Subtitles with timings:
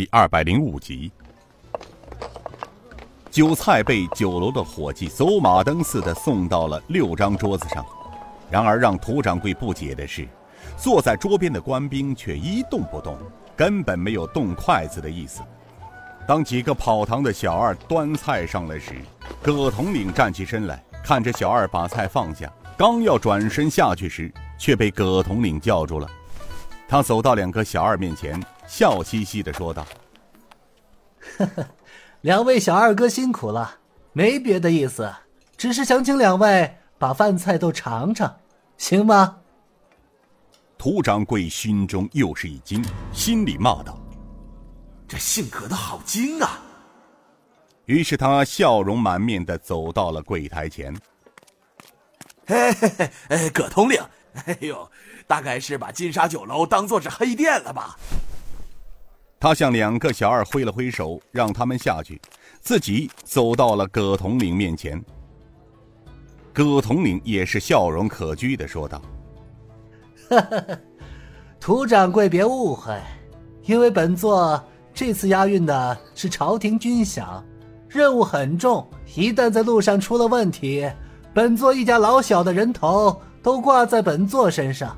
[0.00, 1.12] 第二百零五集。
[3.30, 7.84] 酒菜被酒楼的伙计走马灯似的送到了六张桌子上，
[8.48, 10.26] 然而让涂掌柜不解的是，
[10.74, 13.14] 坐在桌边的官兵却一动不动，
[13.54, 15.42] 根本没有动筷子的意思。
[16.26, 18.94] 当几个跑堂的小二端菜上来时，
[19.42, 26.08] 葛统领站起身来，看着小二把菜放下，刚要转身下去时，却被葛统领叫住了。
[26.88, 29.84] 他走到两个小二面前，笑嘻嘻的说道
[31.36, 31.66] ：“呵呵。”
[32.22, 33.78] 两位小二哥辛苦了，
[34.12, 35.12] 没别的意思，
[35.56, 38.38] 只是想请两位把饭菜都尝尝，
[38.78, 39.38] 行吗？
[40.78, 43.98] 涂掌柜心中又是一惊，心里骂道
[45.08, 46.60] ：“这姓葛的好精啊！”
[47.86, 50.94] 于是他笑容满面的走到了柜台前。
[52.46, 54.00] 嘿嘿嘿，葛统领，
[54.46, 54.88] 哎呦，
[55.26, 57.98] 大概是把金沙酒楼当做是黑店了吧？
[59.40, 62.20] 他向两个小二挥了挥手，让他们下去，
[62.60, 65.02] 自己走到了葛统领面前。
[66.52, 69.00] 葛统领也是笑容可掬的说道
[70.28, 70.78] ：“哈哈
[71.58, 72.94] 涂掌柜别误会，
[73.62, 77.42] 因为本座这次押运的是朝廷军饷，
[77.88, 80.86] 任务很重，一旦在路上出了问题，
[81.32, 84.94] 本座一家老小的人头都挂在本座身上，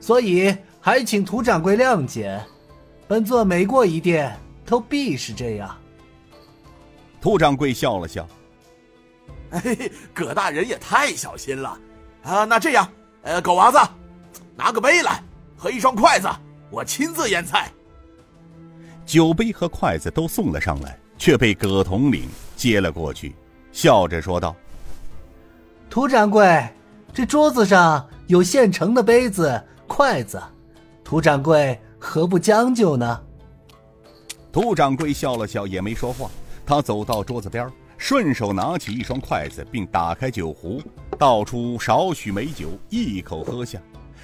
[0.00, 2.44] 所以还请涂掌柜谅解。”
[3.06, 5.76] 本座每过一殿，都必是这样。
[7.20, 8.26] 涂掌柜笑了笑
[9.50, 9.60] ：“哎，
[10.14, 11.78] 葛大人也太小心了
[12.22, 12.44] 啊！
[12.44, 12.88] 那这样，
[13.22, 13.78] 呃，狗娃子，
[14.56, 15.22] 拿个杯来
[15.56, 16.28] 和一双筷子，
[16.70, 17.70] 我亲自腌菜。”
[19.04, 23.34] 酒杯和筷子都送了上来，却被葛统领接了过去，
[23.70, 24.56] 笑着说道
[25.90, 26.66] ：“涂掌柜，
[27.12, 30.42] 这桌子上有现成的杯子、筷子，
[31.04, 33.20] 涂掌柜。”何不将就呢？
[34.52, 36.30] 涂掌柜笑了笑，也没说话。
[36.66, 40.80] 他走到桌子边，顺手拿起一双筷子，并打开酒壶，
[41.18, 43.80] 倒出少许美酒，一口喝下，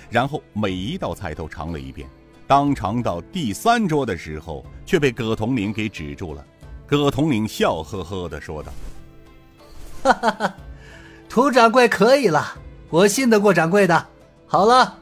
[0.08, 2.08] 然后每一道菜都尝了一遍。
[2.46, 6.44] 当尝到第三桌的时候，却被葛统领给止住了。
[6.86, 8.72] 葛统领笑呵呵的说道
[10.04, 10.54] ：“哈哈哈，
[11.28, 12.54] 涂掌柜可以了，
[12.90, 14.06] 我信得过掌柜的。
[14.46, 14.98] 好了，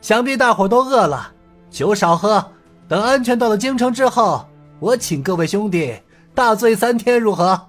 [0.00, 1.32] 想必大伙都饿了。”
[1.70, 2.52] 酒少喝，
[2.88, 4.46] 等安全到了京城之后，
[4.80, 5.96] 我请各位兄弟
[6.34, 7.68] 大醉三天，如何？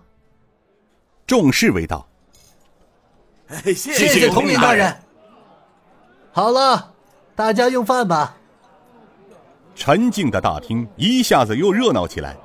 [1.28, 2.08] 众侍卫道
[3.64, 4.94] ：“谢谢谢谢统领大人。”
[6.34, 6.94] 好了，
[7.36, 8.36] 大家用饭吧。
[9.76, 12.36] 沉静的大厅一下子又热闹起来。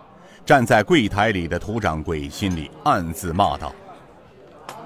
[0.44, 3.72] 站在柜台里的涂掌柜心里暗自骂道：“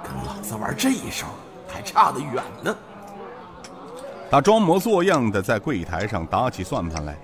[0.02, 1.26] 跟老子玩这一手，
[1.68, 2.74] 还差得远呢。”
[4.30, 7.18] 他装模作样的在柜台上打起算盘来，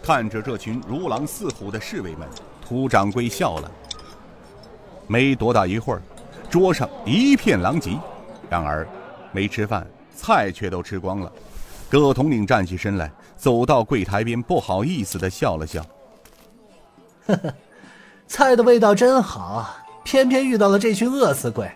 [0.00, 2.28] 看着这群如狼似虎的侍卫们，
[2.64, 3.70] 涂掌柜笑了。
[5.08, 6.02] 没多大一会儿，
[6.48, 7.98] 桌上一片狼藉，
[8.48, 8.86] 然而
[9.32, 9.84] 没吃饭，
[10.14, 11.32] 菜却都吃光了。
[11.90, 15.84] 葛统领站起身来，走到柜台边，不好意思的笑了笑
[17.26, 17.54] ：“呵呵，
[18.28, 19.68] 菜的味道真好，
[20.04, 21.68] 偏偏遇到了这群饿死鬼。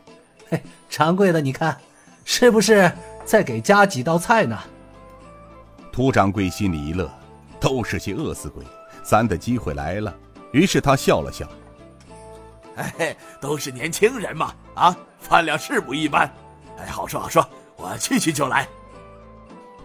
[0.48, 1.76] 嘿，掌柜的，你看，
[2.24, 2.90] 是不是
[3.24, 4.56] 再给加几道菜呢？”
[5.96, 7.10] 涂掌柜心里一乐，
[7.58, 8.62] 都是些饿死鬼，
[9.02, 10.14] 咱的机会来了。
[10.52, 11.48] 于是他笑了笑
[12.76, 16.30] ：“哎，都是年轻人嘛，啊，饭量是不一般。
[16.76, 18.68] 哎，好说好说，我去去就来。”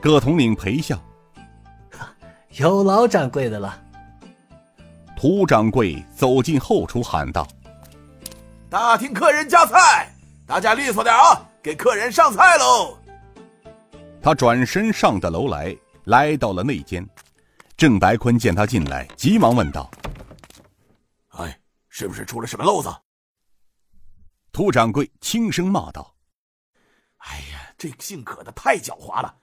[0.04, 1.00] 葛统领陪笑
[2.60, 3.82] ：“有劳掌柜的了。”
[5.16, 7.48] 涂掌柜走进后厨喊道
[8.70, 10.14] ：“大厅客人加菜，
[10.46, 12.98] 大家利索点啊，给客人上菜喽。”
[14.22, 15.74] 他转身上的楼来。
[16.06, 17.08] 来到了内间，
[17.78, 19.90] 郑白坤见他进来，急忙问道
[21.38, 22.90] ：“哎，是不是出了什么漏子？”
[24.52, 26.16] 涂掌柜轻声骂道
[27.18, 29.34] ：“哎呀，这姓葛的太狡猾了，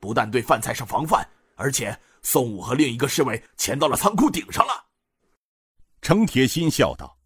[0.00, 4.86] 不但对饭菜上防范，而且宋武和另一个侍卫潜到了仓库顶上了。”
[6.02, 7.18] 程铁心笑道：“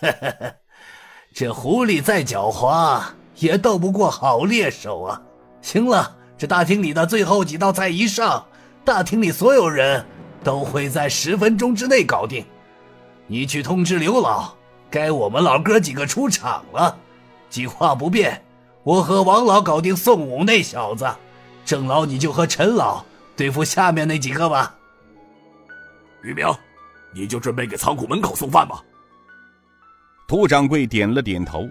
[1.34, 3.04] 这狐狸再狡猾，
[3.36, 5.22] 也斗不过好猎手啊！
[5.60, 8.44] 行了。”这大厅里的最后几道菜一上，
[8.84, 10.04] 大厅里所有人
[10.44, 12.44] 都会在十分钟之内搞定。
[13.26, 14.52] 你去通知刘老，
[14.90, 16.96] 该我们老哥几个出场了。
[17.48, 18.44] 计划不变，
[18.82, 21.08] 我和王老搞定宋武那小子，
[21.64, 23.02] 郑老你就和陈老
[23.34, 24.74] 对付下面那几个吧。
[26.22, 26.46] 于明，
[27.14, 28.82] 你就准备给仓库门口送饭吧。
[30.28, 31.66] 涂掌柜点了点头，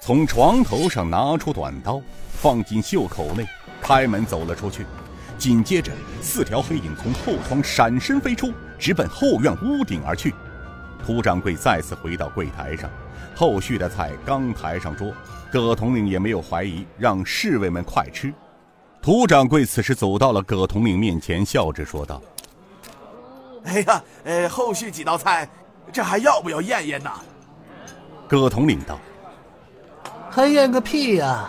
[0.00, 3.46] 从床头上拿出短刀，放进袖口内。
[3.86, 4.84] 开门走了出去，
[5.38, 10.34] 紧接着，四条黑影从后窗闪身飞出，直奔后院屋顶而去。
[11.06, 12.90] 涂掌柜再次回到柜台上，
[13.36, 15.12] 后续的菜刚抬上桌，
[15.52, 18.34] 葛统领也没有怀疑，让侍卫们快吃。
[19.00, 22.20] 涂掌柜此时走到了葛统领面前，笑着说道
[23.62, 25.48] ：“哎呀，呃，后续几道菜，
[25.92, 27.10] 这还要不要验验呢？”
[28.26, 28.98] 葛统领道
[30.28, 31.48] ：“还验个屁呀！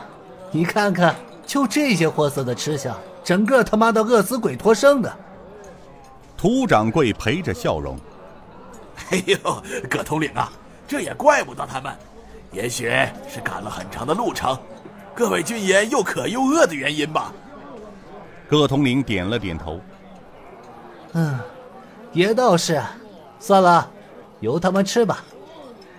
[0.51, 1.15] 你看看，
[1.47, 5.13] 就这些货色的吃相。”整个他妈的饿死鬼托生的！
[6.37, 7.97] 涂掌柜陪着笑容
[9.11, 9.37] ：“哎呦，
[9.89, 10.49] 葛统领啊，
[10.87, 11.93] 这也怪不得他们，
[12.53, 12.85] 也许
[13.27, 14.57] 是赶了很长的路程，
[15.13, 17.33] 各位军爷又渴又饿的原因吧。”
[18.47, 19.81] 葛统领点了点头
[21.11, 21.37] ：“嗯，
[22.13, 22.81] 也倒是。
[23.39, 23.91] 算了，
[24.39, 25.23] 由他们吃吧。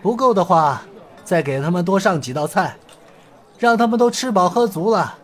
[0.01, 0.81] 不够的话，
[1.25, 2.75] 再给他们多上几道菜，
[3.59, 5.19] 让他们都吃饱喝足了。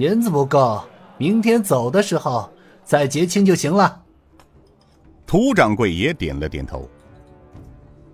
[0.00, 0.82] 银子不够。”
[1.18, 2.50] 明天走的时候
[2.82, 4.02] 再结清就行了。
[5.26, 6.88] 涂掌柜也点了点头。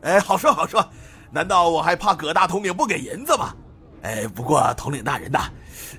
[0.02, 0.84] 哎，好说好说，
[1.30, 3.54] 难道我还怕葛大统领不给银子吗？
[4.02, 5.48] 哎，不过统领大人呐，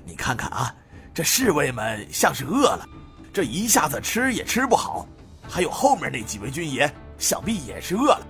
[0.04, 0.74] 你看看啊，
[1.14, 2.86] 这侍卫们像是饿了，
[3.32, 5.06] 这一下子吃也吃不好。
[5.48, 8.26] 还有后面那几位军爷，想必也是饿了。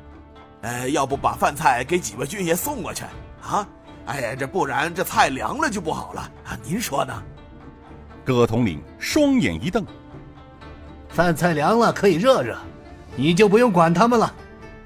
[0.63, 3.03] 哎，要不把饭菜给几位军爷送过去
[3.43, 3.67] 啊？
[4.07, 6.57] 哎呀，这不然这菜凉了就不好了啊！
[6.65, 7.23] 您说呢？
[8.29, 9.83] 葛统领双眼一瞪
[11.09, 12.59] ：“饭菜凉了可以热热，
[13.17, 14.31] 你就不用管他们了。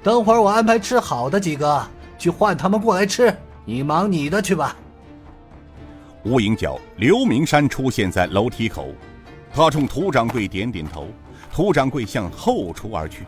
[0.01, 1.85] 等会儿我安排吃好的几个
[2.17, 4.77] 去换他们过来吃，你忙你的去吧。”
[6.23, 8.91] 无影脚刘明山出现在楼梯口，
[9.53, 11.09] 他冲涂掌柜点点头，
[11.53, 13.25] 涂掌柜向后厨而去。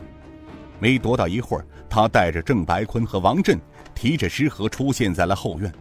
[0.79, 3.61] 没多到一会儿，他带着郑白坤和王震，
[3.97, 5.73] 提着食盒出现在了后院。